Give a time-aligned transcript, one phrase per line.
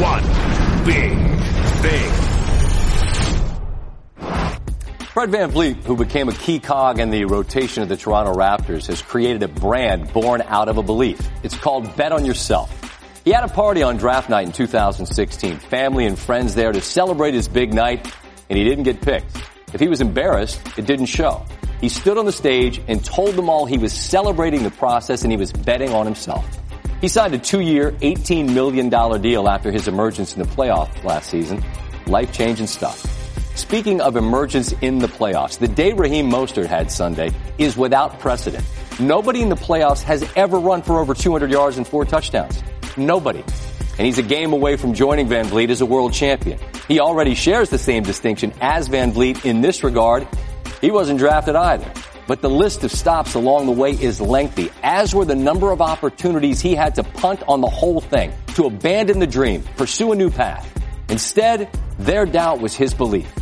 [0.00, 0.22] one
[0.84, 1.12] big
[1.82, 2.28] thing.
[5.08, 9.02] Fred VanVleet, who became a key cog in the rotation of the Toronto Raptors, has
[9.02, 11.28] created a brand born out of a belief.
[11.42, 12.72] It's called Bet on Yourself.
[13.24, 17.34] He had a party on draft night in 2016, family and friends there to celebrate
[17.34, 18.06] his big night,
[18.48, 19.36] and he didn't get picked.
[19.74, 21.44] If he was embarrassed, it didn't show.
[21.80, 25.32] He stood on the stage and told them all he was celebrating the process and
[25.32, 26.46] he was betting on himself.
[27.00, 28.88] He signed a two-year, $18 million
[29.22, 31.64] deal after his emergence in the playoffs last season.
[32.06, 32.98] Life-changing stuff.
[33.56, 38.64] Speaking of emergence in the playoffs, the day Raheem Mostert had Sunday is without precedent.
[38.98, 42.60] Nobody in the playoffs has ever run for over 200 yards and four touchdowns.
[42.96, 43.44] Nobody.
[43.98, 46.58] And he's a game away from joining VanVleet as a world champion.
[46.88, 50.26] He already shares the same distinction as VanVleet in this regard.
[50.80, 51.92] He wasn't drafted either.
[52.28, 55.80] But the list of stops along the way is lengthy, as were the number of
[55.80, 60.14] opportunities he had to punt on the whole thing, to abandon the dream, pursue a
[60.14, 60.70] new path.
[61.08, 63.32] Instead, their doubt was his belief.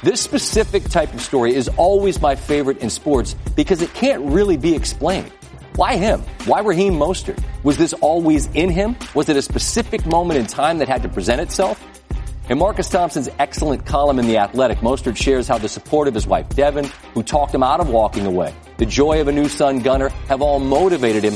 [0.00, 4.56] This specific type of story is always my favorite in sports because it can't really
[4.56, 5.32] be explained.
[5.74, 6.20] Why him?
[6.44, 7.42] Why Raheem Mostert?
[7.64, 8.94] Was this always in him?
[9.12, 11.84] Was it a specific moment in time that had to present itself?
[12.48, 16.28] In Marcus Thompson's excellent column in The Athletic, Mostert shares how the support of his
[16.28, 19.80] wife Devin, who talked him out of walking away, the joy of a new son
[19.80, 21.34] Gunner, have all motivated him.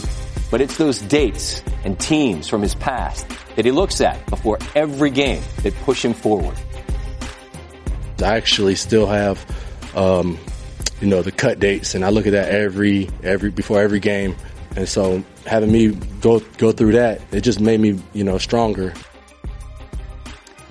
[0.52, 5.10] But it's those dates and teams from his past that he looks at before every
[5.10, 6.56] game that push him forward.
[8.22, 9.44] I actually still have,
[9.96, 10.38] um,
[11.00, 14.36] you know, the cut dates, and I look at that every every before every game.
[14.76, 15.88] And so having me
[16.20, 18.94] go go through that, it just made me, you know, stronger.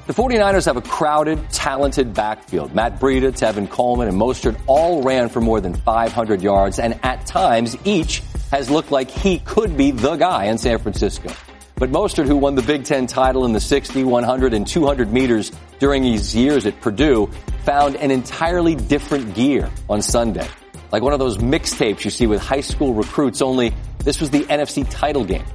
[0.10, 2.74] The 49ers have a crowded, talented backfield.
[2.74, 7.28] Matt Breida, Tevin Coleman, and Mostert all ran for more than 500 yards, and at
[7.28, 11.32] times each has looked like he could be the guy in San Francisco.
[11.76, 15.52] But Mostert, who won the Big Ten title in the 60, 100, and 200 meters
[15.78, 17.30] during his years at Purdue,
[17.64, 20.48] found an entirely different gear on Sunday.
[20.92, 24.42] Like one of those mixtapes you see with high school recruits, only this was the
[24.46, 25.46] NFC title game.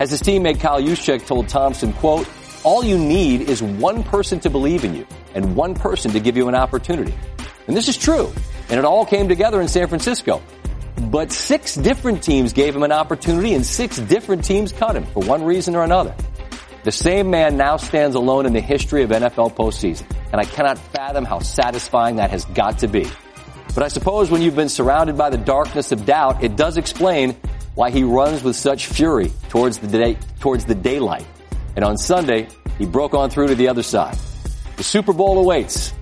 [0.00, 2.26] As his teammate Kyle Juszczyk told Thompson, quote,
[2.64, 6.36] all you need is one person to believe in you and one person to give
[6.36, 7.14] you an opportunity.
[7.66, 8.32] And this is true.
[8.68, 10.42] And it all came together in San Francisco.
[11.10, 15.22] But six different teams gave him an opportunity and six different teams cut him for
[15.24, 16.14] one reason or another.
[16.84, 20.04] The same man now stands alone in the history of NFL postseason.
[20.32, 23.06] And I cannot fathom how satisfying that has got to be.
[23.74, 27.36] But I suppose when you've been surrounded by the darkness of doubt, it does explain
[27.74, 31.26] why he runs with such fury towards the day, towards the daylight.
[31.76, 34.16] And on Sunday, he broke on through to the other side.
[34.76, 35.92] The Super Bowl awaits.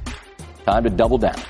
[0.64, 1.41] Time to double down.